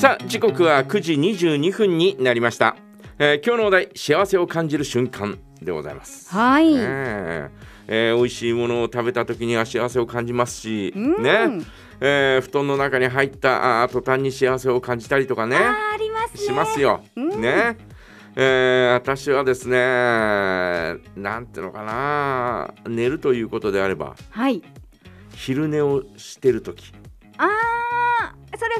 [0.00, 2.74] さあ時刻は9時22分になりました、
[3.18, 6.30] えー今日のお題幸せを感じる瞬間でございます。
[6.34, 6.72] はい。
[6.72, 7.50] ねえ。
[7.86, 11.22] えー美味しいものを食べた時には幸せを感じますし、うん。
[11.22, 11.62] ね。
[12.00, 15.58] えー布団の中に入った途端に幸せを感じたりとかね。
[15.58, 16.40] ありますね。
[16.44, 17.04] しますよ。
[17.16, 17.40] うん。
[17.42, 17.76] ね。
[18.36, 19.76] えー私はですね
[21.14, 22.72] なんていうのかな。
[22.88, 24.62] 寝るということであればはい。
[25.34, 26.94] 昼寝をしてる時。
[27.36, 27.48] ああ、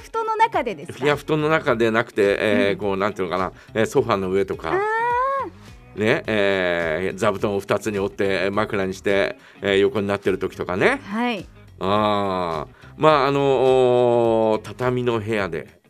[0.00, 1.04] 布団の中でですか？
[1.04, 4.80] いや布団の中でなくて、えーうんこうなんていうのかな、えーソファーの上とか。
[5.96, 11.46] ねえー座布団を2つに折ってえー枕にして、えー横になってる時とかねはい。
[11.80, 15.80] あーまああの畳の部屋で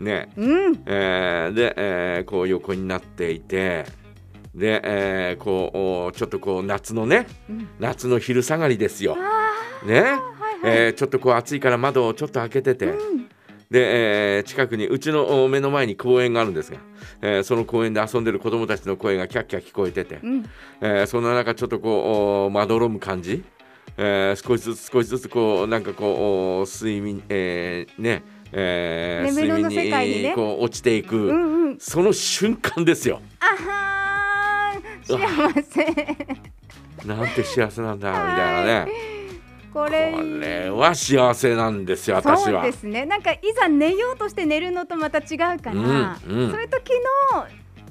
[0.00, 0.82] ねうん。
[0.86, 3.86] えーで、えーこう横になっていて
[4.54, 9.16] で、えーこうちょっとこう夏のねうん夏の昼下がりですよ。
[9.18, 10.20] あねあ、はいはい。
[10.64, 13.23] えーちょっとこう暑いから窓をちょっと開けてて、うん。
[13.70, 16.78] で、えー近くにうちのお目の前に公園があるんですが、
[17.22, 20.44] えーその公園で遊んでる子供たちの声がキャッキャ聞こえてて、うん。
[20.80, 23.42] えーそんな中ちょっとこうおまどろむ感じ、
[23.96, 31.78] えー少しずつ少しずつこうなんかこうお睡眠、えーねえ睡世界にねこう落ちていく、うんうん。
[31.80, 33.20] その瞬間ですよ。
[33.40, 35.84] あはー幸せ。
[37.04, 38.92] なんて幸せなんだみたいなね。
[39.74, 40.12] これ。
[40.12, 42.72] これは幸せなんですよ私はそうで。
[42.72, 43.04] すね。
[43.04, 45.80] なんかいざ寝ようとして寝るのとまた違うから、うん
[46.28, 46.90] うんそういう時
[47.32, 47.46] の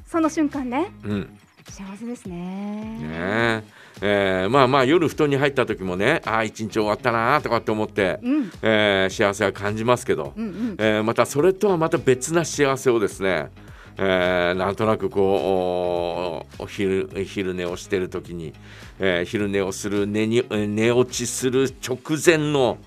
[0.08, 2.36] その瞬間ね、うん幸せですね。
[2.36, 3.64] ね
[4.02, 8.52] ええーまあまあ夜布団に入った時もねああ一日終わったなとかって思って、うん。
[8.62, 10.75] えー幸せは感じますけど、うんうん。
[10.80, 13.50] えーまたそれとはまた別な幸せをですね、
[13.97, 16.23] えーなんとなくこう
[16.59, 18.54] おお昼昼寝をしてる時に、
[19.00, 22.78] えー昼寝をする寝に寝落ちする直前の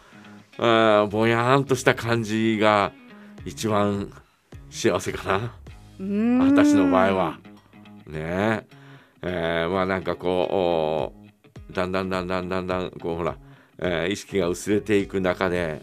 [0.58, 2.92] ぼやーんとした感じが
[3.44, 4.10] 一番
[4.70, 5.38] 幸せか
[5.98, 6.44] な。
[6.44, 7.38] 私の場合は。
[8.06, 8.66] ね。
[9.22, 11.12] ええーまあなんかこ
[11.70, 13.36] うおだんだんだんだんだんだんこうほら、
[13.78, 15.82] えー意識が薄れていく中で、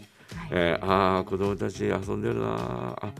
[0.50, 3.12] えーああ子供たち遊んでるなあ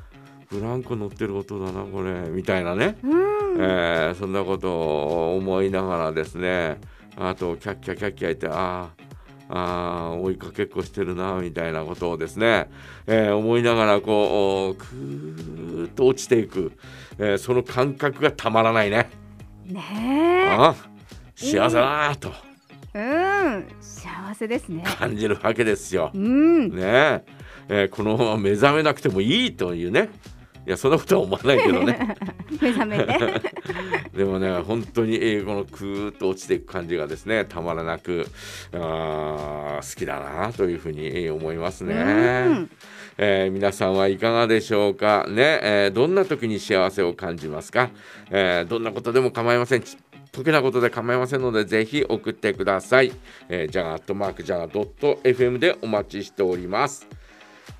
[0.54, 3.56] ブランコ乗ってる音だなこれみたいなね、うん。
[3.58, 6.78] えーそんなことを思いながらですね
[7.16, 9.04] あとキャッキャキャッキャ言ってあー
[9.48, 12.68] あー追いかけっこしてるなみたいなことをですね、
[13.06, 16.72] えー思いながらこうおくーっと落ちていく、
[17.18, 19.10] えーその感覚がたまらないね。
[19.66, 20.74] ねああ
[21.36, 22.32] 幸せだなと
[22.94, 23.00] え。
[23.00, 23.66] うん。
[23.80, 24.84] 幸せですね。
[24.98, 26.10] 感じるわけですよ。
[26.14, 26.70] うん。
[26.70, 27.24] ねえ
[27.68, 30.08] えーこのまま目覚めなくてもいいというね
[30.66, 32.16] いやそんなことは思わないけどね。
[32.60, 33.18] 目覚めて。
[34.16, 38.26] でもね本当にえーこのクーッと落ちていく感じがですねたまらなく
[38.72, 41.94] あー好きだなというふうにえー思いますね。
[41.94, 42.70] うん。
[43.18, 45.26] えー皆さんはいかがでしょうか？
[45.28, 47.90] ね、えーどんな時に幸せを感じますか、
[48.30, 49.82] えーどんなことでも構いません。
[49.82, 53.12] ちっぽけなことで構いませんのでぜひ送ってください、
[53.48, 57.06] えー、ジャガアットマークジャガドット FM でお待ちしております